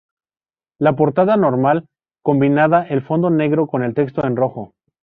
La 0.79 0.95
portada 0.95 1.37
"normal" 1.37 1.85
combinaba 2.23 2.81
el 2.87 3.03
fondo 3.03 3.29
negro 3.29 3.67
con 3.67 3.83
el 3.83 3.93
texto 3.93 4.25
en 4.25 4.35
rojo. 4.35 4.73